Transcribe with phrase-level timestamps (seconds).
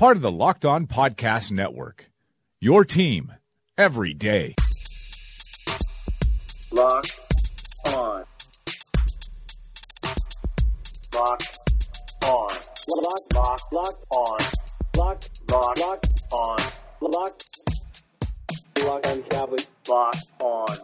[0.00, 2.10] part of the Locked On Podcast Network.
[2.58, 3.34] Your team
[3.76, 4.54] every day.
[6.72, 7.20] Locked
[7.84, 8.24] on.
[11.14, 11.58] Locked
[12.24, 12.48] on.
[12.88, 14.38] Locked, locked, locked on.
[14.96, 16.58] Locked, locked, locked on.
[17.02, 17.44] Locked.
[18.82, 19.66] Locked on Cowboys.
[19.86, 20.78] Locked on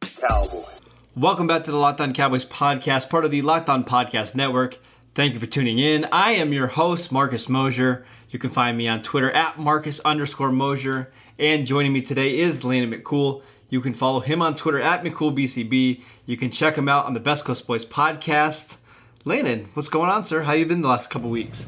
[0.00, 0.80] Cowboys.
[1.14, 4.78] Welcome back to the Locked On Cowboys podcast, part of the Locked On Podcast Network.
[5.16, 6.04] Thank you for tuning in.
[6.12, 8.04] I am your host, Marcus Mosher.
[8.28, 11.10] You can find me on Twitter at Marcus underscore Mosher.
[11.38, 13.40] And joining me today is Landon McCool.
[13.70, 16.02] You can follow him on Twitter at McCoolBCB.
[16.26, 18.76] You can check him out on the Best Coast Boys podcast.
[19.24, 20.42] Landon, what's going on, sir?
[20.42, 21.66] How you been the last couple weeks?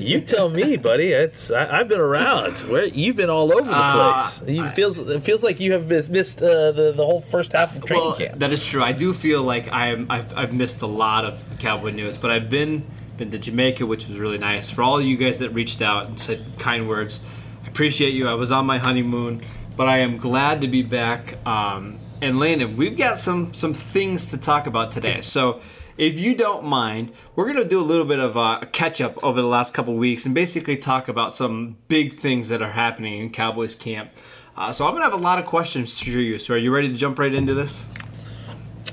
[0.00, 1.08] You tell me, buddy.
[1.12, 2.58] It's I, have been around.
[2.70, 4.42] Where you've been all over the Uh, place.
[4.48, 7.76] You feels it feels like you have mis- missed uh, the the whole first half
[7.76, 8.38] of training Well, camp.
[8.38, 8.82] that is true.
[8.82, 12.48] I do feel like I'm, I've, I've missed a lot of Cowboy news, but I've
[12.48, 12.84] been
[13.16, 14.70] been to Jamaica, which was really nice.
[14.70, 17.20] For all of you guys that reached out and said kind words,
[17.64, 18.26] I appreciate you.
[18.28, 19.42] I was on my honeymoon,
[19.76, 21.36] but I am glad to be back.
[21.46, 25.20] Um, and Landon, we've got some some things to talk about today.
[25.20, 25.60] So.
[26.00, 29.22] If you don't mind, we're going to do a little bit of a catch up
[29.22, 33.20] over the last couple weeks and basically talk about some big things that are happening
[33.20, 34.10] in Cowboys camp.
[34.56, 36.38] Uh, so I'm going to have a lot of questions for you.
[36.38, 37.84] So are you ready to jump right into this?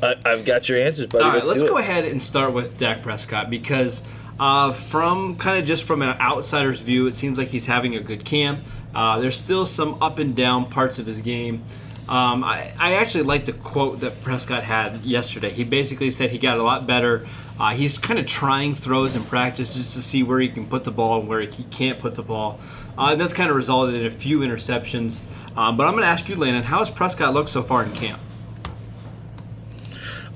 [0.03, 1.23] I, I've got your answers, buddy.
[1.23, 1.83] All right, let's let's go it.
[1.83, 4.03] ahead and start with Dak Prescott because
[4.37, 8.01] uh, from kind of just from an outsider's view, it seems like he's having a
[8.01, 8.65] good camp.
[8.93, 11.63] Uh, there's still some up and down parts of his game.
[12.07, 15.49] Um, I, I actually like the quote that Prescott had yesterday.
[15.49, 17.27] He basically said he got a lot better.
[17.59, 20.85] Uh, he's kind of trying throws in practice just to see where he can put
[20.85, 22.59] the ball and where he can't put the ball.
[22.97, 25.19] Uh, and that's kind of resulted in a few interceptions.
[25.57, 27.91] Um, but I'm going to ask you, Landon, how has Prescott looked so far in
[27.93, 28.21] camp?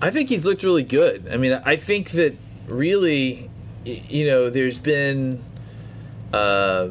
[0.02, 1.30] I think he's looked really good.
[1.31, 2.36] I mean, I think that
[2.68, 3.50] really,
[3.86, 5.44] you know, there's been
[6.34, 6.90] uh,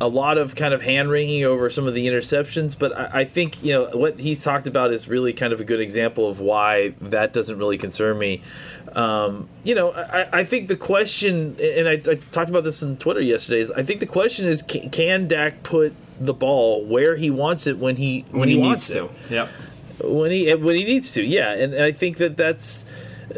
[0.00, 3.24] a lot of kind of hand wringing over some of the interceptions, but I, I
[3.24, 6.40] think you know what he's talked about is really kind of a good example of
[6.40, 8.42] why that doesn't really concern me.
[8.92, 12.96] Um, you know, I, I think the question, and I, I talked about this on
[12.96, 17.16] Twitter yesterday, is I think the question is, can, can Dak put the ball where
[17.16, 19.34] he wants it when he when, he, wants needs to.
[19.34, 19.48] Yeah,
[20.02, 21.22] when he when he needs to.
[21.22, 22.84] Yeah, and, and I think that that's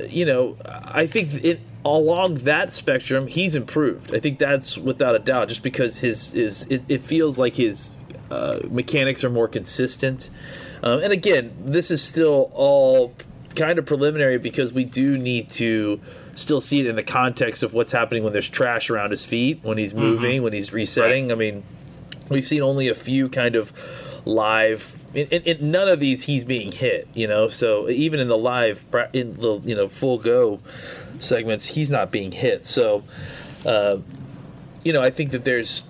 [0.09, 4.15] you know I think it along that spectrum he's improved.
[4.15, 7.91] I think that's without a doubt, just because his is it, it feels like his
[8.31, 10.31] uh, mechanics are more consistent.
[10.83, 13.15] Um, and again, this is still all
[13.55, 16.01] kind of preliminary because we do need to
[16.35, 19.59] still see it in the context of what's happening when there's trash around his feet,
[19.63, 21.33] when he's moving, when he's resetting.
[21.33, 21.65] I mean,
[22.29, 23.73] we've seen only a few kind of
[24.25, 27.49] live in, in, none of these he's being hit you know?
[27.49, 30.61] So even in the live in the you know full go
[31.21, 32.67] segments he's not being hit.
[32.67, 33.05] So
[33.67, 33.99] uh,
[34.85, 35.83] you know i think that there's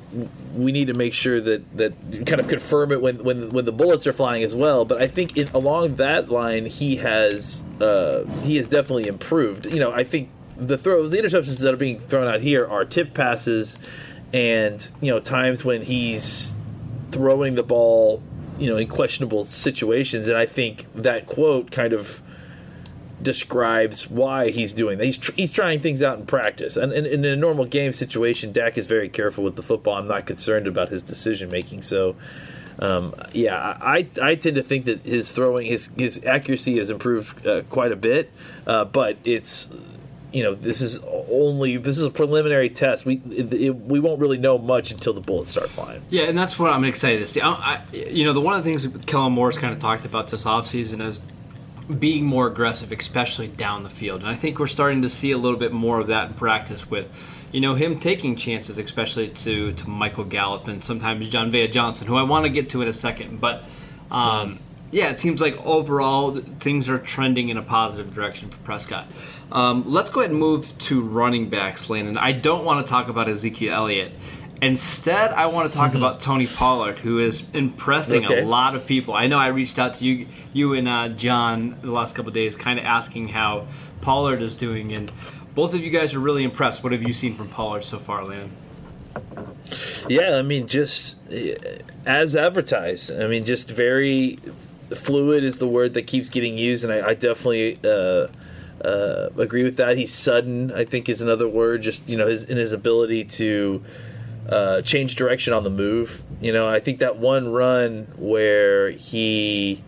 [0.54, 1.92] we need to make sure that that
[2.26, 4.84] kind of confirm it when when when the bullets are flying as well.
[4.84, 9.66] But i think in, along that line he has uh, he has definitely improved.
[9.66, 12.84] You know i think the throw the interceptions that are being thrown out here are
[12.84, 13.78] tip passes
[14.32, 16.54] and you know times when he's
[17.10, 18.22] throwing the ball,
[18.58, 20.28] you know, in questionable situations.
[20.28, 22.22] And I think that quote kind of
[23.22, 25.04] describes why he's doing that.
[25.04, 26.76] He's, tr- he's trying things out in practice.
[26.76, 29.94] And, and, in a normal game situation, Dak is very careful with the football.
[29.94, 31.82] I'm not concerned about his decision making.
[31.82, 32.16] So,
[32.78, 37.44] um, yeah, I, I tend to think that his throwing, his, his accuracy has improved
[37.46, 38.30] uh, quite a bit.
[38.66, 39.68] Uh, but it's,
[40.32, 40.98] you know, this is
[41.30, 43.06] only this is a preliminary test.
[43.06, 46.02] We it, it, we won't really know much until the bullets start flying.
[46.10, 47.40] Yeah, and that's what I'm excited to see.
[47.40, 50.04] I, I, you know, the one of the things that Kellen Moore's kind of talked
[50.04, 51.20] about this offseason is
[51.98, 54.20] being more aggressive, especially down the field.
[54.20, 56.90] And I think we're starting to see a little bit more of that in practice
[56.90, 57.10] with,
[57.50, 62.16] you know, him taking chances, especially to, to Michael Gallup and sometimes Jon'Vea Johnson, who
[62.16, 63.40] I want to get to in a second.
[63.40, 63.64] But
[64.10, 64.58] um,
[64.90, 69.10] yeah, it seems like overall things are trending in a positive direction for Prescott.
[69.50, 72.18] Um, let's go ahead and move to running backs, Landon.
[72.18, 74.12] I don't want to talk about Ezekiel Elliott.
[74.60, 78.42] Instead, I want to talk about Tony Pollard, who is impressing Okay.
[78.42, 79.14] a lot of people.
[79.14, 82.34] I know I reached out to you, you and uh, John the last couple of
[82.34, 83.68] days, kind of asking how
[84.00, 85.12] Pollard is doing, and
[85.54, 86.82] both of you guys are really impressed.
[86.82, 88.52] What have you seen from Pollard so far, Landon?
[90.08, 91.54] Yeah, I mean, just uh,
[92.04, 93.12] as advertised.
[93.12, 94.38] I mean, just very
[94.94, 98.26] fluid is the word that keeps getting used, and I, I definitely uh,
[98.84, 99.96] uh, agree with that.
[99.96, 101.82] He's sudden, I think, is another word.
[101.82, 103.82] Just you know, his in his ability to
[104.48, 106.22] uh, change direction on the move.
[106.40, 109.82] You know, I think that one run where he.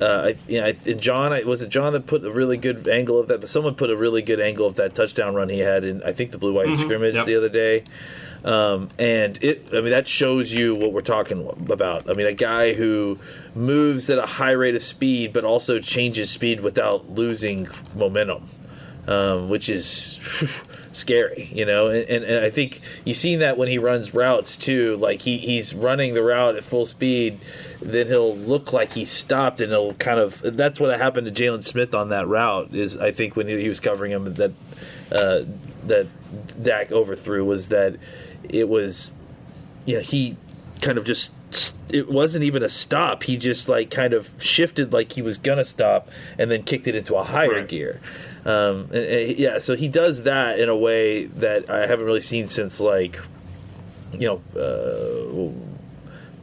[0.00, 2.56] Uh, I, you know, I, and John, I, was it John that put a really
[2.56, 3.40] good angle of that?
[3.40, 6.12] But someone put a really good angle of that touchdown run he had in, I
[6.12, 7.26] think, the blue white scrimmage Yep.
[7.26, 7.82] the other day.
[8.44, 12.08] Um, and it, I mean, that shows you what we're talking about.
[12.08, 13.18] I mean, a guy who
[13.54, 18.48] moves at a high rate of speed, but also changes speed without losing momentum,
[19.08, 20.20] um, which is
[20.92, 21.88] scary, you know.
[21.88, 24.96] And, and, and I think you've seen that when he runs routes too.
[24.96, 27.40] Like he, he's running the route at full speed,
[27.80, 30.40] then he'll look like he stopped, and he'll kind of.
[30.42, 32.72] That's what happened to Jaylon Smith on that route.
[32.72, 34.52] Is I think when he, he was covering him that
[35.10, 35.42] uh,
[35.86, 36.06] that
[36.62, 37.96] Dak overthrew was that
[38.48, 39.12] it was,
[39.86, 40.36] you know, he
[40.80, 41.30] kind of just.
[41.90, 43.22] It wasn't even a stop.
[43.22, 46.08] He just like kind of shifted like he was gonna stop,
[46.38, 47.68] and then kicked it into a higher Right.
[47.68, 48.00] gear.
[48.44, 52.20] Um, and- and, yeah, so he does that in a way that I haven't really
[52.20, 53.18] seen since like,
[54.18, 55.50] you know, uh,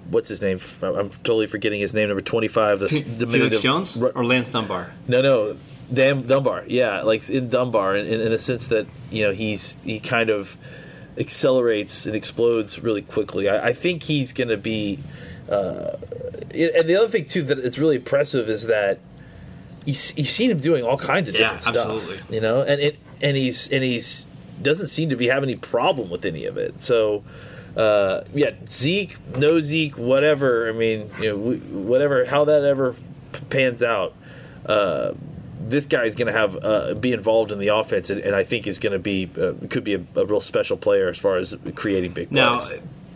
[0.10, 0.60] what's his name?
[0.82, 2.08] I'm totally forgetting his name.
[2.08, 4.92] Number twenty five, the Felix diminutive Jones Ru- or Lance Dunbar?
[5.08, 5.58] no, no,
[5.94, 6.64] damn Dunbar.
[6.68, 10.58] Yeah, like in Dunbar, in, in the sense that you know he's he kind of
[11.18, 13.50] accelerates and explodes really quickly.
[13.50, 15.00] I, I think he's going to be.
[15.50, 15.98] Uh,
[16.54, 19.00] and the other thing too that is really impressive is that
[19.86, 21.76] you, you've seen him doing all kinds of Yeah, different stuff.
[21.92, 22.36] absolutely.
[22.36, 24.26] You know, and it and he's and he's
[24.62, 26.80] doesn't seem to be having any problem with any of it.
[26.80, 27.24] So.
[27.78, 30.70] Uh, yeah, Zeke, no Zeke, whatever.
[30.70, 31.36] I mean, you know,
[31.82, 32.96] whatever, how that ever
[33.50, 34.14] pans out,
[34.66, 35.12] uh,
[35.60, 38.44] this guy is going to have uh, be involved in the offense, and, and I
[38.44, 41.38] think is going to be uh, could be a, a real special player as far
[41.38, 42.36] as creating big plays.
[42.36, 42.60] Now,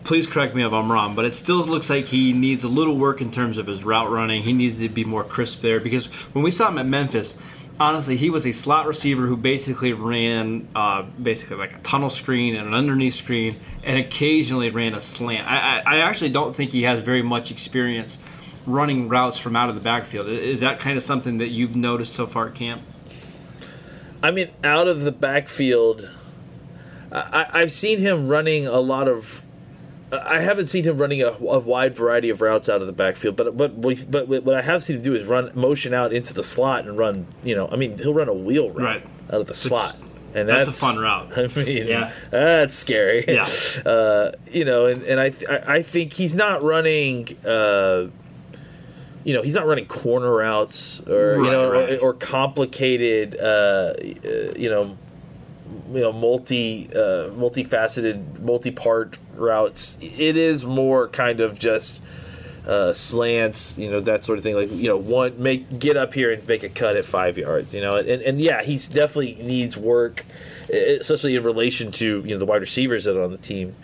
[0.03, 2.97] please correct me if I'm wrong, but it still looks like he needs a little
[2.97, 4.43] work in terms of his route running.
[4.43, 7.35] He needs to be more crisp there because when we saw him at Memphis,
[7.79, 12.55] honestly, he was a slot receiver who basically ran uh, basically like a tunnel screen
[12.55, 15.47] and an underneath screen, and occasionally ran a slant.
[15.47, 18.17] I, I, I actually don't think he has very much experience
[18.69, 20.27] running routes from out of the backfield.
[20.27, 22.81] Is that kind of something that you've noticed so far at camp?
[24.21, 26.09] I mean, out of the backfield,
[27.11, 29.43] I, I've seen him running a lot of.
[30.11, 33.35] I haven't seen him running a, a wide variety of routes out of the backfield,
[33.35, 33.79] but but
[34.09, 36.97] but what I have seen him do is run motion out into the slot and
[36.97, 37.27] run.
[37.43, 39.05] You know, I mean, he'll run a wheel route Right.
[39.31, 39.95] out of the slot,
[40.33, 41.37] and that's that's, a fun route.
[41.37, 42.11] I mean, Yeah.
[42.31, 43.23] that's scary.
[43.27, 43.47] Yeah.
[43.85, 47.37] uh, you know, and, and I, I I think he's not running.
[47.45, 48.07] Uh,
[49.29, 51.93] you know, he's not running corner routes or you know right.
[52.01, 53.37] or, or complicated.
[53.39, 53.93] Uh, uh,
[54.57, 54.97] you know,
[55.93, 62.01] you know multi uh, multifaceted multi-part routes it is more kind of just
[62.67, 66.11] uh, slants you know that sort of thing like you know one make get up
[66.11, 69.35] here and make a cut at five yards you know and, and yeah he's definitely
[69.43, 70.25] needs work
[70.71, 73.75] especially in relation to you know the wide receivers that are on the team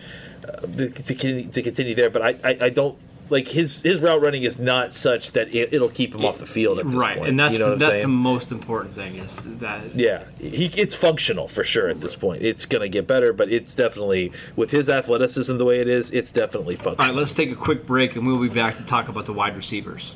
[0.48, 2.98] uh, to, continue, to continue there but I, I, I don't
[3.30, 6.46] like his his route running is not such that it, it'll keep him off the
[6.46, 9.16] field at this right, point and that's you know I'm that's the most important thing
[9.16, 12.44] is that Yeah, he it's functional for sure at this point.
[12.44, 16.12] It's going to get better, but it's definitely with his athleticism the way it is,
[16.12, 17.02] it's definitely functional.
[17.02, 19.34] All right, let's take a quick break and we'll be back to talk about the
[19.34, 20.16] wide receivers.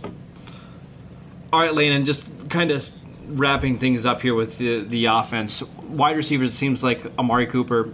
[1.52, 2.90] All right, Landon, just kind of
[3.28, 5.64] wrapping things up here with the, the offense.
[5.88, 7.92] Wide receivers, it seems like Amari Cooper,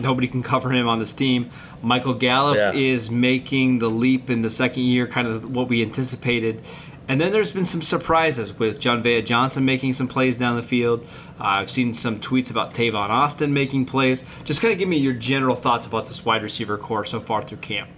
[0.00, 1.50] nobody can cover him on this team.
[1.84, 2.72] Michael Gallup Yeah.
[2.72, 6.62] is making the leap in the second year, kind of what we anticipated.
[7.06, 11.06] And then there's been some surprises with Jon'Vea Johnson making some plays down the field.
[11.38, 14.24] Uh, I've seen some tweets about Tavon Austin making plays.
[14.44, 17.42] Just kind of give me your general thoughts about this wide receiver core so far
[17.42, 17.90] through camp.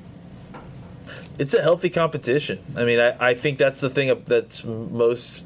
[1.39, 2.59] it's a healthy competition.
[2.77, 5.45] I mean, I, I think that's the thing that's most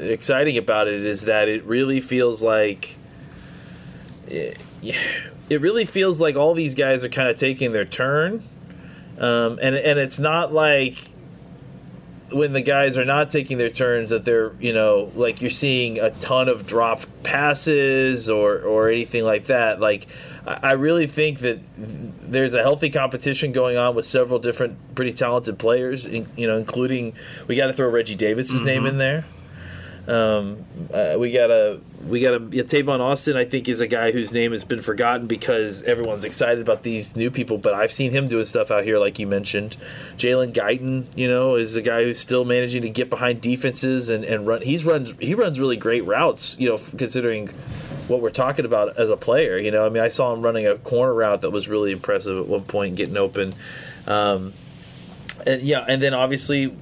[0.00, 2.96] exciting about it is that it really feels like
[4.26, 4.58] it,
[5.50, 8.42] it really feels like all these guys are kind of taking their turn,
[9.18, 10.96] um, and and it's not like
[12.30, 15.98] when the guys are not taking their turns that they're you know like you're seeing
[15.98, 19.80] a ton of dropped passes or or anything like that.
[19.80, 20.06] Like
[20.46, 25.58] i really think that there's a healthy competition going on with several different pretty talented
[25.58, 27.12] players in, you know including
[27.46, 29.24] we got to throw reggie davis's name in there
[30.08, 33.36] um, uh, we got a we got a yeah, Tavon Austin.
[33.36, 37.14] I think is a guy whose name has been forgotten because everyone's excited about these
[37.14, 37.58] new people.
[37.58, 39.76] But I've seen him doing stuff out here, like you mentioned.
[40.16, 44.24] Jalen Guyton, you know, is a guy who's still managing to get behind defenses and,
[44.24, 44.62] and run.
[44.62, 46.56] He's runs he runs really great routes.
[46.58, 47.48] You know, considering
[48.08, 49.58] what we're talking about as a player.
[49.58, 52.38] You know, I mean, I saw him running a corner route that was really impressive
[52.38, 53.54] at one point, getting open.
[54.06, 54.52] Um,
[55.46, 56.74] and yeah, and then obviously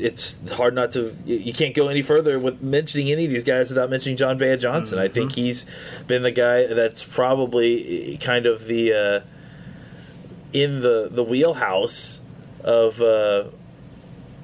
[0.00, 3.68] it's hard not to you can't go any further with mentioning any of these guys
[3.68, 4.98] without mentioning Jon'Vea Johnson.
[4.98, 5.04] Mm-hmm.
[5.04, 5.66] I think he's
[6.06, 9.20] been the guy that's probably kind of the uh,
[10.52, 12.20] in the the wheelhouse
[12.62, 13.44] of uh,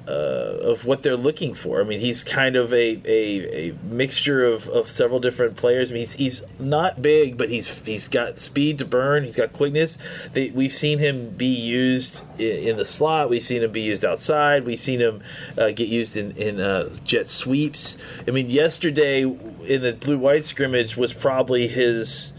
[0.07, 1.81] uh, of what they're looking for.
[1.81, 5.89] I mean, he's kind of a, a, a mixture of, of several different players.
[5.89, 9.23] I mean, he's, he's not big, but he's he's got speed to burn.
[9.23, 9.97] He's got quickness.
[10.33, 13.29] They, we've seen him be used in, in, the slot.
[13.29, 14.65] We've seen him be used outside.
[14.65, 15.23] We've seen him
[15.57, 17.97] uh, get used in in uh, jet sweeps.
[18.27, 22.31] I mean, yesterday in the blue white scrimmage was probably his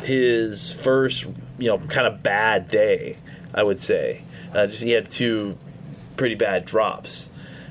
[0.00, 1.24] his first
[1.58, 3.18] you know kind of bad day.
[3.54, 4.22] I would say.
[4.54, 5.56] Uh, just he had two
[6.16, 7.28] pretty bad drops.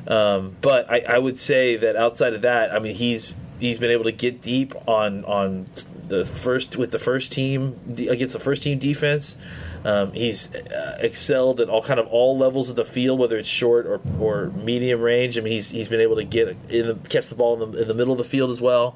[0.07, 3.89] Um, but I, I, would say that outside of that, I mean, he's he's been
[3.89, 5.67] able to get deep on on
[6.07, 9.35] the first with the first team against the first team defense.
[9.83, 13.47] Um, he's uh, excelled at all kind of all levels of the field, whether it's
[13.47, 15.37] short or, or medium range.
[15.37, 17.81] I mean, he's he's been able to get in the, catch the ball in the,
[17.81, 18.95] in the middle of the field as well.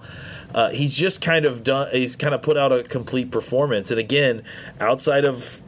[0.53, 1.89] Uh, he's just kind of done.
[1.91, 3.91] He's kind of put out a complete performance.
[3.91, 4.43] And again,
[4.79, 5.61] outside of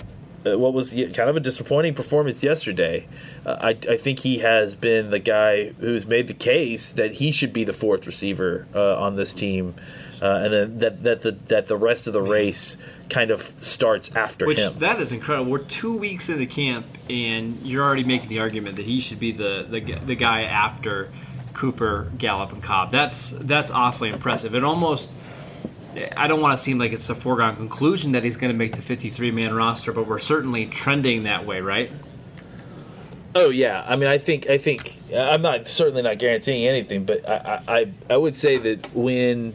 [0.44, 3.08] what was kind of a disappointing performance yesterday.
[3.46, 7.32] Uh, I, I, think he has been the guy who's made the case that he
[7.32, 9.76] should be the fourth receiver uh, on this team,
[10.22, 12.78] uh, and then that that the that the rest of the race
[13.10, 14.74] kind of starts after Which, him.
[14.80, 15.52] That is incredible.
[15.52, 19.32] We're two weeks into camp, and you're already making the argument that he should be
[19.32, 21.10] the the, the guy after
[21.54, 22.92] Cooper, Gallup, and Cobb.
[22.92, 24.56] That's that's awfully impressive.
[24.56, 25.10] It almost
[26.18, 28.76] I don't want to seem like it's a foregone conclusion that he's going to make
[28.76, 31.92] the 53 man roster, but we're certainly trending that way, right?
[33.34, 37.28] Oh yeah, I mean, I think I think I'm not certainly not guaranteeing anything, but
[37.28, 39.54] I I, I would say that when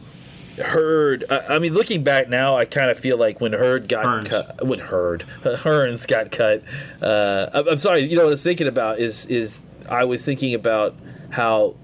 [0.57, 4.05] Hurd, I, I mean, looking back now, I kind of feel like when Hurd got
[4.05, 4.29] Hurns.
[4.29, 6.63] cut, when Hurd Hurns got cut,
[7.01, 10.25] uh, I'm, I'm sorry, you know what I was thinking about is is I was
[10.25, 10.95] thinking about
[11.29, 11.75] how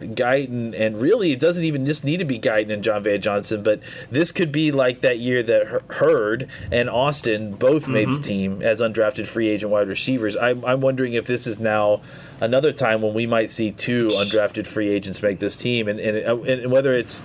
[0.00, 3.80] Guyton, and really it doesn't even just need to be Guyton and Jon'Vea Johnson, but
[4.10, 7.92] this could be like that year that Hurd and Austin both mm-hmm.
[7.92, 10.36] made the team as undrafted free agent wide receivers.
[10.36, 12.00] I'm, I'm wondering if this is now
[12.40, 16.46] another time when we might see two undrafted free agents make this team, and and,
[16.46, 17.20] and whether it's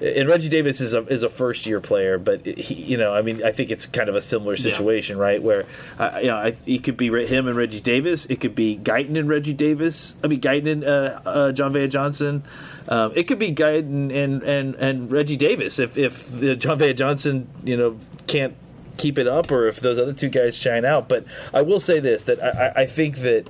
[0.00, 3.22] and Reggie Davis is a is a first year player, but he, you know, I
[3.22, 5.22] mean, I think it's kind of a similar situation, yeah.
[5.22, 5.42] right?
[5.42, 5.66] Where
[5.98, 9.18] uh, you know, I, it could be him and Reggie Davis, it could be Guyton
[9.18, 10.14] and Reggie Davis.
[10.22, 12.44] I mean, Guyton and uh, uh, Jon'Vea Johnson.
[12.88, 17.48] Um, it could be Guyton and and and Reggie Davis if if the Jon'Vea Johnson,
[17.64, 17.96] you know,
[18.28, 18.54] can't
[18.98, 21.08] keep it up, or if those other two guys shine out.
[21.08, 23.48] But I will say this: that I, I think that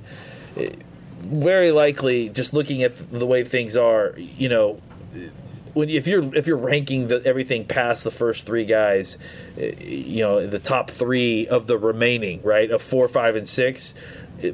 [0.57, 0.71] eh,
[1.21, 4.81] very likely, just looking at the way things are, you know
[5.79, 9.17] when if you're if you're ranking the, everything past the first three guys,
[9.57, 13.93] eh, you know the top three of the remaining right of four, five, and six,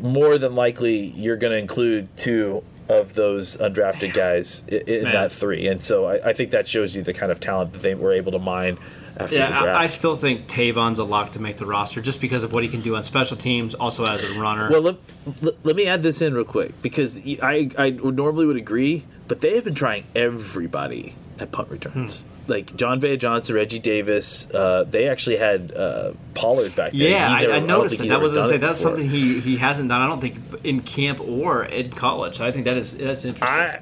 [0.01, 5.31] more than likely you're going to include two of those undrafted guys in, in that
[5.31, 7.95] three, and so I, I, think that shows you the kind of talent that they
[7.95, 8.77] were able to mine.
[9.17, 9.79] After yeah, the draft.
[9.79, 12.69] I still think Tavon's a lock to make the roster just because of what he
[12.69, 14.69] can do on special teams, also as a runner.
[14.69, 14.95] Well, let,
[15.41, 19.41] let, let me add this in real quick because I, I normally would agree, but
[19.41, 22.21] they have been trying everybody at punt returns.
[22.21, 22.27] Hmm.
[22.47, 27.09] Like Jon'Vea Johnson, Reggie Davis, uh, they actually had uh, Pollard back there.
[27.09, 28.21] Yeah, I, I, noticed I that.
[28.21, 28.95] Was say that's before.
[28.95, 30.01] something he, he hasn't done.
[30.01, 32.39] I don't think in camp or in college.
[32.41, 33.47] I think that is that's interesting.
[33.47, 33.79] I,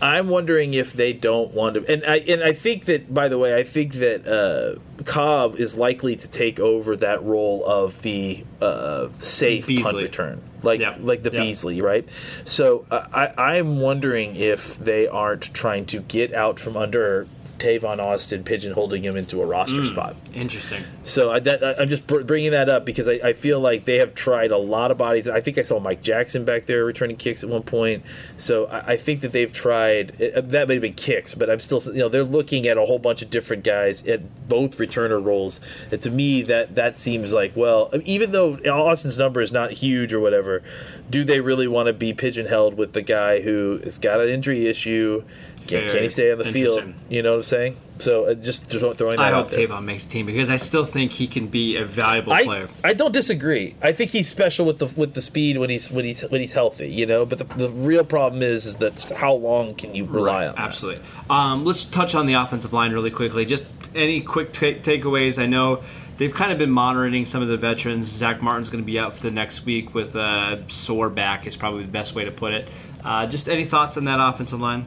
[0.00, 3.38] I'm wondering if they don't want to, and I and I think that by the
[3.38, 8.44] way, I think that uh, Cobb is likely to take over that role of the
[8.60, 9.82] uh, safe Beasley.
[9.82, 10.98] punt return, like yep.
[11.00, 11.40] like the yep.
[11.40, 12.06] Beasley, right?
[12.44, 17.26] So uh, I I'm wondering if they aren't trying to get out from under
[17.58, 20.16] Tavon Austin pigeonholing him into a roster mm, spot.
[20.34, 20.82] Interesting.
[21.04, 21.38] So I,
[21.80, 24.58] am just br- bringing that up because I, I, feel like they have tried a
[24.58, 25.28] lot of bodies.
[25.28, 28.04] I think I saw Mike Jackson back there returning kicks at one point.
[28.36, 31.60] So I, I think that they've tried uh, that may have been kicks, but I'm
[31.60, 35.24] still you know they're looking at a whole bunch of different guys at both returner
[35.24, 35.60] roles.
[35.90, 40.12] And to me, that that seems like well, even though Austin's number is not huge
[40.12, 40.62] or whatever,
[41.08, 44.66] do they really want to be pigeonholed with the guy who has got an injury
[44.66, 45.22] issue?
[45.66, 46.94] Can, can he stay on the field?
[47.08, 47.76] You know what I'm saying?
[47.98, 51.12] So uh, just throwing that I hope Tavon makes the team because I still think
[51.12, 52.68] he can be a valuable I, player.
[52.84, 53.74] I don't disagree.
[53.82, 56.52] I think he's special with the with the speed when he's when he's when he's
[56.52, 56.88] healthy.
[56.88, 60.46] You know, but the, the real problem is is that how long can you rely
[60.46, 60.58] right, on?
[60.58, 61.02] Absolutely.
[61.30, 63.44] Um, let's touch on the offensive line really quickly.
[63.44, 65.42] Just any quick t- takeaways?
[65.42, 65.82] I know
[66.18, 68.08] they've kind of been monitoring some of the veterans.
[68.08, 71.46] Zack Martin's going to be out for the next week with a sore back.
[71.46, 72.68] Is probably the best way to put it.
[73.02, 74.86] Uh, just any thoughts on that offensive line?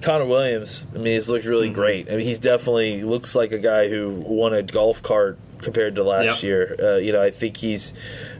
[0.00, 1.74] Connor Williams, I mean, he's looked really Mm-hmm.
[1.74, 2.08] great.
[2.08, 6.02] I mean, he's definitely looks like a guy who won a golf cart compared to
[6.04, 6.42] last Yep.
[6.42, 6.76] year.
[6.82, 7.92] Uh, you know, I think he's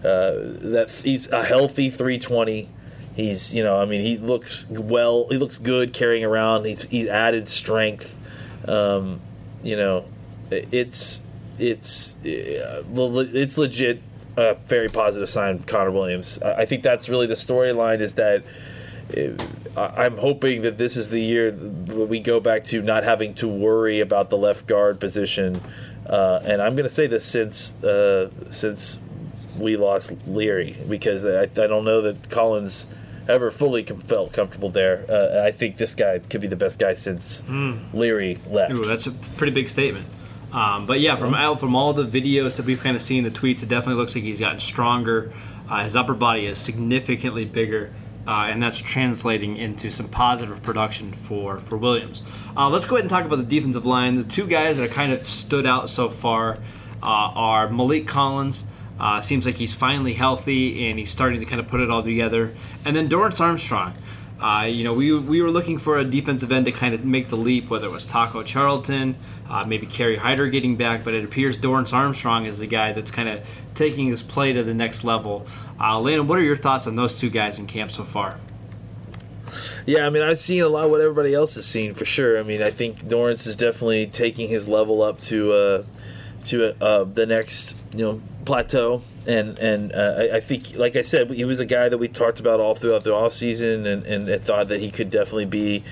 [0.03, 0.33] uh,
[0.73, 2.69] that he's a healthy 320.
[3.15, 5.27] He's, you know, I mean, he looks well.
[5.29, 6.65] He looks good carrying around.
[6.65, 8.17] He's he's added strength.
[8.67, 9.21] Um,
[9.63, 10.07] you know,
[10.51, 11.21] it's
[11.59, 14.01] it's uh, it's legit
[14.37, 15.59] a very positive sign.
[15.65, 16.39] Connor Williams.
[16.43, 18.01] I I think that's really the storyline.
[18.01, 18.45] Is that
[19.77, 24.01] I'm hoping that this is the year we go back to not having to worry
[24.01, 25.61] about the left guard position.
[26.07, 28.97] Uh, and I'm going to say this since uh, since
[29.59, 32.87] we lost Leary because I, I don't know that Collins
[33.29, 35.05] ever fully com- felt comfortable there.
[35.09, 37.43] Uh, I think this guy could be the best guy since
[37.93, 38.75] Leary left.
[38.75, 40.07] Ooh, that's a pretty big statement.
[40.53, 43.31] Um, but yeah, from out from all the videos that we've kind of seen, the
[43.31, 45.33] tweets, it definitely looks like he's gotten stronger.
[45.69, 47.93] Uh, his upper body is significantly bigger,
[48.31, 52.23] uh, and that's translating into some positive production for for Williams.
[52.57, 54.15] Uh, let's go ahead and talk about the defensive line.
[54.15, 56.55] The two guys that have kind of stood out so far
[57.03, 58.65] uh, are Maliek Collins.
[59.01, 62.05] Uh, seems like he's finally healthy and he's starting to kind of put it all
[62.05, 62.55] together.
[62.85, 63.95] And then Dorance Armstrong.
[64.41, 67.29] Uh, you know, we, we were looking for a defensive end to kind of make
[67.29, 69.15] the leap, whether it was Taco Charlton,
[69.51, 73.11] uh, maybe Kerry Hyder getting back, but it appears Dorance Armstrong is the guy that's
[73.11, 75.47] kind of taking his play to the next level.
[75.79, 78.39] Uh, Landon, what are your thoughts on those two guys in camp so far?
[79.85, 82.39] Yeah, I mean, I've seen a lot of what everybody else has seen for sure.
[82.39, 85.85] I mean, I think Dorance is definitely taking his level up to uh,
[86.47, 91.03] to uh, the next you know plateau, and and uh, I, I think, like I
[91.03, 94.07] said, he was a guy that we talked about all throughout the off season, and
[94.07, 95.85] and I thought that he could definitely be.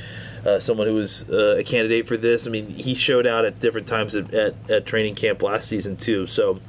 [0.47, 2.47] Uh, someone who was uh, a candidate for this.
[2.47, 5.97] I mean, he showed out at different times at, at, at training camp last season
[5.97, 6.29] too.
[6.29, 6.61] So,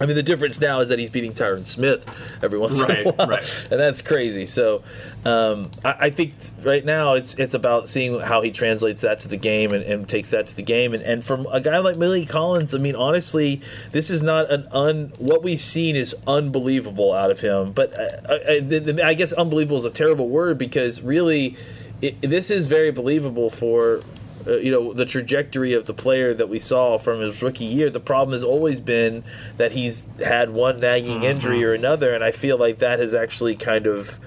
[0.00, 2.04] I mean, the difference now is that he's beating Tyron Smith
[2.42, 3.66] every once Right, in a while, right.
[3.70, 4.44] and that's crazy.
[4.44, 4.82] So,
[5.24, 9.28] um, I, I think right now it's it's about seeing how he translates that to
[9.28, 10.94] the game and, and takes that to the game.
[10.94, 13.60] And, and from a guy like Maliek Collins, I mean, honestly,
[13.92, 15.12] this is not an un.
[15.18, 17.72] What we've seen is unbelievable out of him.
[17.72, 21.56] But uh, I, I, I guess unbelievable is a terrible word because really,
[22.02, 24.00] it, this is very believable for
[24.46, 27.90] uh, you know the trajectory of the player that we saw from his rookie year.
[27.90, 29.24] The problem has always been
[29.56, 33.56] that he's had one nagging injury or another, and I feel like that has actually
[33.56, 34.18] kind of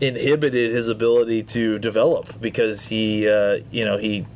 [0.00, 4.26] inhibited his ability to develop because he, uh, you know, he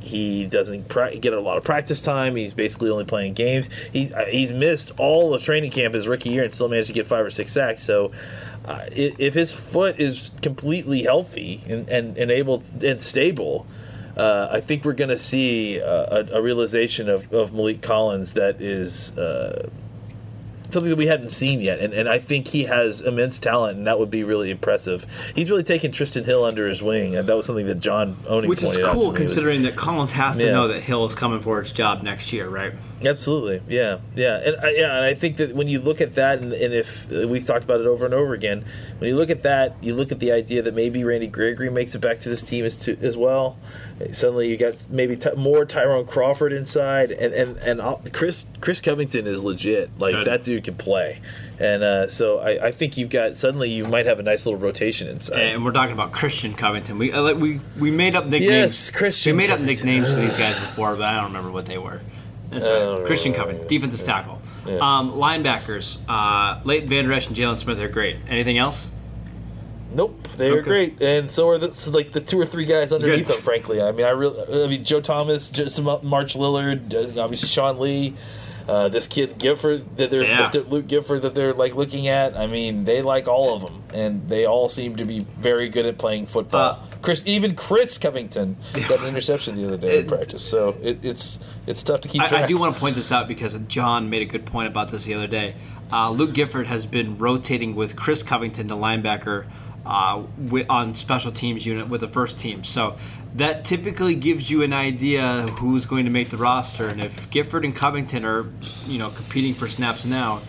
[0.00, 2.34] he doesn't pra- get a lot of practice time.
[2.34, 3.68] He's basically only playing games.
[3.92, 6.94] He's uh, he's missed all of training camp his rookie year and still managed to
[6.94, 7.82] get five or six sacks.
[7.82, 8.12] So.
[8.64, 13.66] Uh, if his foot is completely healthy and, and, and able and stable,
[14.16, 18.32] uh, I think we're going to see uh, a, a realization of, of Maliek Collins
[18.32, 19.68] that is uh,
[20.70, 21.80] something that we hadn't seen yet.
[21.80, 25.06] And, and I think he has immense talent, and that would be really impressive.
[25.34, 28.48] He's really taken Trysten Hill under his wing, and that was something that John Owning
[28.50, 29.02] Which is to cool.
[29.04, 30.52] It was- considering that Collins has to Yeah.
[30.52, 32.74] know that Hill is coming for his job next year, right?
[33.06, 36.38] Absolutely, yeah, yeah, and I, yeah, and I think that when you look at that,
[36.38, 38.64] and, and if uh, we've talked about it over and over again,
[38.98, 41.94] when you look at that, you look at the idea that maybe Randy Gregory makes
[41.94, 43.56] it back to this team as to, as well.
[44.12, 48.80] Suddenly, you got maybe t- more Tyrone Crawford inside, and and and uh, Chris Chris
[48.80, 49.90] Covington is legit.
[49.98, 50.26] Like Good.
[50.26, 51.20] that dude can play,
[51.58, 54.58] and uh, so I, I think you've got suddenly you might have a nice little
[54.58, 55.40] rotation inside.
[55.40, 56.98] And we're talking about Christian Covington.
[56.98, 58.50] We uh, we we made up nicknames.
[58.50, 61.66] Yes, Christian We made up nicknames for these guys before, but I don't remember what
[61.66, 62.00] they were.
[62.52, 62.78] That's right.
[62.78, 63.32] don't Christian.
[63.32, 64.40] Covington, defensive tackle.
[64.66, 64.74] Yeah.
[64.76, 68.16] Um, linebackers, uh, Leighton Vander Esch and Jaylon Smith are great.
[68.28, 68.90] Anything else?
[69.94, 70.62] Nope, they are Okay.
[70.68, 73.36] great, and so are the, so like the two or three guys underneath Good.
[73.36, 73.42] them.
[73.42, 78.14] Frankly, I mean, I really, I mean, Joe Thomas, Justin March-Lillard, uh, obviously Sean Lee,
[78.68, 80.48] uh, this kid Gifford that they're Yeah.
[80.50, 82.36] that Luke Gifford that they're like looking at.
[82.36, 85.86] I mean, they like all of them, and they all seem to be very good
[85.86, 86.60] at playing football.
[86.60, 88.56] Uh, Chris, even Chris Covington
[88.88, 92.22] got an interception the other day in practice, so it, it's it's tough to keep
[92.22, 92.44] I.
[92.44, 95.04] I do want to point this out because John made a good point about this
[95.04, 95.56] the other day.
[95.92, 99.46] Uh, Luke Gifford has been rotating with Chris Covington, the linebacker,
[99.84, 100.22] uh,
[100.68, 102.64] on special teams unit with the first team.
[102.64, 102.96] So
[103.34, 106.88] that typically gives you an idea who's going to make the roster.
[106.88, 108.46] And if Gifford and Covington are,
[108.86, 110.40] you know, competing for snaps now,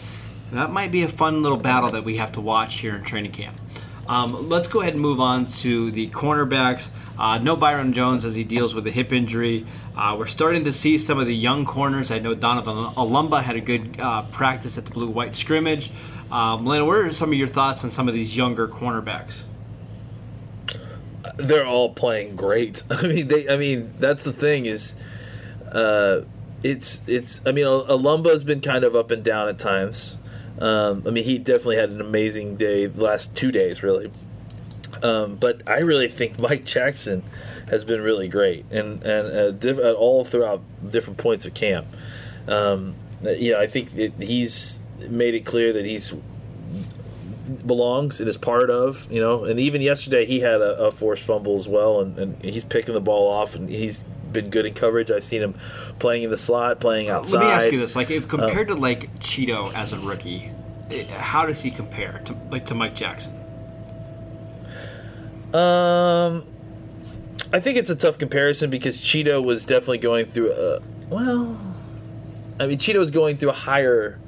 [0.52, 3.32] that might be a fun little battle that we have to watch here in training
[3.32, 3.60] camp.
[4.08, 6.90] Um, let's go ahead and move on to the cornerbacks.
[7.18, 9.66] Uh, no Byron Jones as he deals with a hip injury.
[9.96, 12.12] Uh, we're starting to see some of the young corners.
[12.12, 15.90] I know Donovan Olumba had a good uh, practice at the blue white scrimmage.
[16.34, 19.44] Um, Lena, what are some of your thoughts on some of these younger cornerbacks?
[21.36, 22.84] they're all playing great.
[22.90, 23.50] I mean, they.
[23.50, 24.96] I mean, that's the thing is,
[25.72, 26.22] uh,
[26.64, 27.42] it's it's.
[27.46, 30.18] I mean, Olumba's been kind of up and down at times.
[30.60, 34.12] Um, I mean, he definitely had an amazing day the last two days, really.
[35.02, 37.24] Um, but I really think Mike Jackson
[37.70, 41.88] has been really great, and and uh, diff- uh, all throughout different points of camp.
[42.48, 46.14] Um, yeah, I think it, he's made it clear that he's
[47.66, 49.46] belongs and is part of, you know.
[49.46, 52.94] And even yesterday, he had a, a forced fumble as well, and, and he's picking
[52.94, 55.12] the ball off, and he's been good in coverage.
[55.12, 55.54] I've seen him
[56.00, 57.40] playing in the slot, playing outside.
[57.40, 60.52] Let me ask you this: like, if compared to like Chido as a rookie,
[61.10, 63.40] how does he compare to like to Mike Jackson?
[65.54, 66.46] Um,
[67.52, 71.60] I think it's a tough comparison because Chido was definitely going through a well.
[72.60, 74.20] I mean, Chido was going through a higher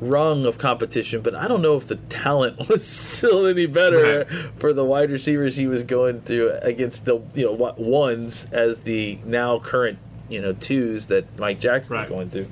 [0.00, 4.24] rung of competition, but I don't know if the talent was still any better
[4.56, 9.18] for the wide receivers he was going through against the you know ones as the
[9.24, 12.08] now current you know twos that Mike Jackson's Right.
[12.08, 12.48] going through.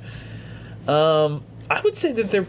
[0.92, 2.46] Um, I would say that they're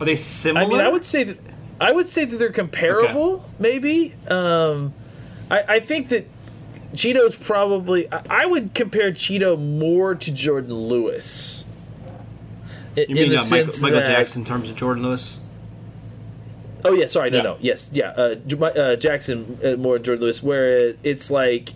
[0.00, 0.66] Are they similar?
[0.66, 1.38] I mean, I would say that
[1.80, 3.44] I would say that they're comparable.
[3.58, 4.14] Maybe.
[4.28, 4.92] Um,
[5.50, 6.26] I, I think that
[6.94, 8.10] Chido's probably.
[8.12, 11.61] I, I would compare Cheeto more to Jourdan Lewis.
[12.96, 15.38] You mean the uh, Michael, sense Michael that- Jackson in terms of Jourdan Lewis?
[16.84, 17.42] Oh yeah, sorry, no, Yeah.
[17.44, 18.08] no, yes, yeah.
[18.10, 21.74] Uh, J- uh, Jackson uh, more Jourdan Lewis, where it's like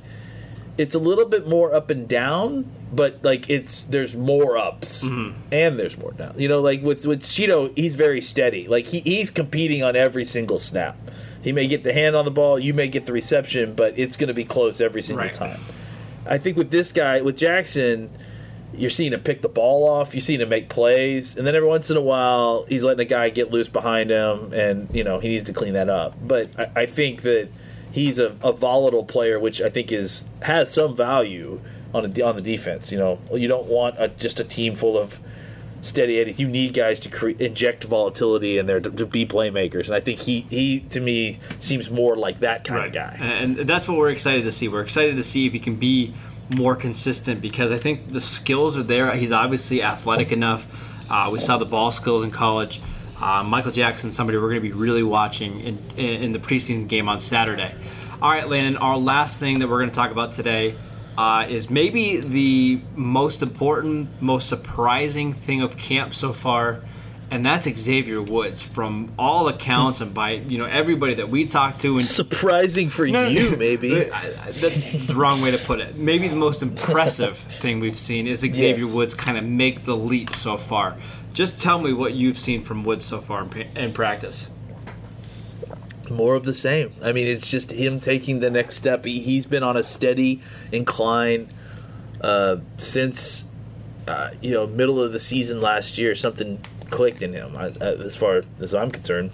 [0.78, 5.38] it's a little bit more up and down, but like it's there's more ups Mm-hmm.
[5.52, 6.34] and there's more down.
[6.38, 8.66] You know, like with with Chido, he's very steady.
[8.66, 10.96] Like he, he's competing on every single snap.
[11.40, 14.16] He may get the hand on the ball, you may get the reception, but it's
[14.16, 15.32] going to be close every single Right.
[15.32, 15.60] time.
[16.26, 18.10] I think with this guy, with Jackson,
[18.76, 21.68] you're seeing him pick the ball off, you're seeing him make plays, and then every
[21.68, 25.18] once in a while he's letting a guy get loose behind him, and you know
[25.18, 26.14] he needs to clean that up.
[26.22, 27.48] But I, I think that
[27.90, 31.60] he's a, a volatile player, which I think is has some value
[31.94, 32.92] on a, on the defense.
[32.92, 35.18] You know, you don't want a, just a team full of
[35.80, 36.38] steady eddies.
[36.38, 40.00] You need guys to cre- inject volatility in there to, to be playmakers, and I
[40.00, 43.16] think he he to me seems more like that kind of guy.
[43.20, 44.68] And that's what we're excited to see.
[44.68, 46.14] We're excited to see if he can be
[46.48, 49.12] more consistent because I think the skills are there.
[49.14, 50.66] He's obviously athletic enough.
[51.10, 52.80] Uh, we saw the ball skills in college.
[53.20, 57.08] Uh, Michael Jackson, somebody we're going to be really watching in, in, the preseason game
[57.08, 57.72] on Saturday.
[58.20, 60.74] All right, Landon, our last thing that we're going to talk about today
[61.16, 66.82] uh, is maybe the most important, most surprising thing of camp so far,
[67.30, 68.62] and that's Xavier Woods.
[68.62, 73.04] From all accounts and by you know everybody that we talked to and Surprising for
[73.04, 74.10] you, maybe.
[74.12, 75.96] I- I- That's the wrong way to put it.
[75.96, 78.94] Maybe the most impressive thing we've seen is Xavier Yes.
[78.94, 80.96] Woods kind of make the leap so far.
[81.32, 84.46] Just tell me what you've seen from Woods so far in, in practice.
[86.08, 86.92] more of the same.
[87.02, 89.04] I mean, it's just him taking the next step.
[89.04, 90.40] He, he's been on a steady
[90.72, 91.48] incline
[92.20, 93.44] uh, since
[94.08, 96.14] uh, you know middle of the season last year.
[96.14, 96.60] Something
[96.90, 99.30] clicked in him, uh, uh, as far as I'm concerned.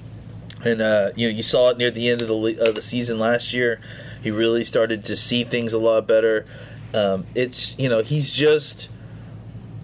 [0.64, 3.18] And uh, you know, you saw it near the end of the of the season
[3.18, 3.80] last year.
[4.22, 6.46] He really started to see things a lot better.
[6.94, 8.88] Um, it's you know he's just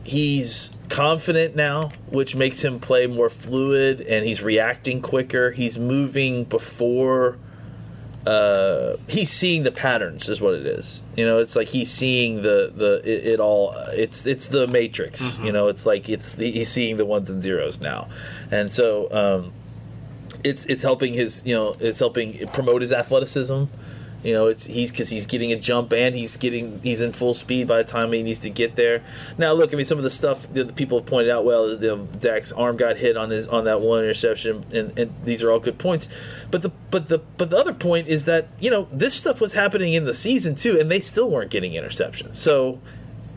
[0.05, 5.51] he's confident now, which makes him play more fluid, and he's reacting quicker.
[5.51, 7.39] He's moving before.
[8.27, 11.03] Uh, he's seeing the patterns, is what it is.
[11.17, 13.73] You know, it's like he's seeing the the it, it all.
[13.93, 15.21] It's it's the matrix.
[15.39, 18.09] You know, it's like it's the, he's seeing the ones and zeros now,
[18.51, 19.53] and so um,
[20.45, 23.65] it's it's helping his you know it's helping promote his athleticism.
[24.25, 27.35] You know, it's he's because he's getting a jump and he's getting he's in full
[27.35, 29.03] speed by the time he needs to get there.
[29.37, 31.45] Now, look, I mean, some of the stuff that the people have pointed out.
[31.45, 35.15] Well, the um, Dak's arm got hit on his on that one interception, and, and
[35.25, 36.09] these are all good points.
[36.51, 39.53] But the but the but the other point is that you know this stuff was
[39.53, 42.35] happening in the season too, and they still weren't getting interceptions.
[42.35, 42.81] So,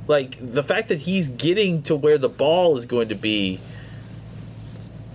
[0.07, 3.59] like the fact that he's getting to where the ball is going to be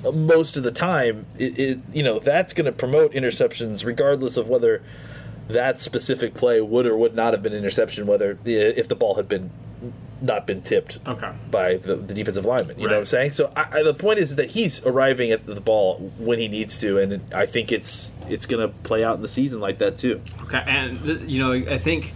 [0.04, 4.36] uh, most of the time, it, it you know that's going to promote interceptions, regardless
[4.36, 4.80] of whether
[5.48, 9.28] that specific play would or would not have been interception, whether if the ball had
[9.28, 9.50] been
[10.22, 11.30] not been tipped Okay.
[11.50, 12.78] by the, the defensive lineman.
[12.80, 13.32] You know what I'm saying?
[13.32, 16.80] So I, I, the point is that he's arriving at the ball when he needs
[16.80, 19.98] to, and I think it's it's going to play out in the season like that
[19.98, 20.22] too.
[20.44, 22.14] Okay, and you know, I think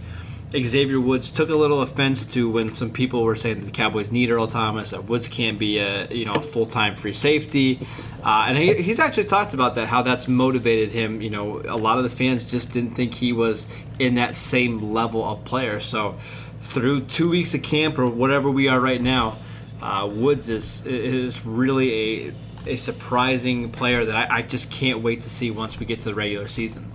[0.57, 4.11] Xavier Woods took a little offense to when some people were saying that the Cowboys
[4.11, 7.79] need Earl Thomas, that Woods can't be a you know full time free safety,
[8.23, 11.21] uh, and he, he's actually talked about that how that's motivated him.
[11.21, 13.65] You know, a lot of the fans just didn't think he was
[13.99, 15.79] in that same level of player.
[15.79, 16.17] So
[16.59, 19.37] through two weeks of camp or whatever we are right now,
[19.81, 22.33] uh, Woods is is really a
[22.67, 26.05] a surprising player that I, I just can't wait to see once we get to
[26.05, 26.91] the regular season.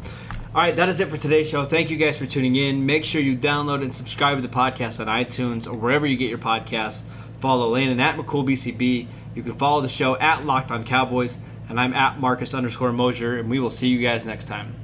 [0.57, 1.66] All right, that is it for today's show.
[1.66, 2.87] Thank you guys for tuning in.
[2.87, 6.31] Make sure you download and subscribe to the podcast on iTunes or wherever you get
[6.31, 7.01] your podcasts.
[7.40, 9.07] Follow Landon at McCoolBCB.
[9.35, 11.37] You can follow the show at Locked On Cowboys,
[11.69, 14.75] and I'm at Marcus underscore Mosher, and we will see you guys next time.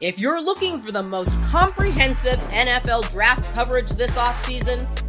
[0.00, 4.88] If you're looking for the most comprehensive NFL draft coverage this offseason,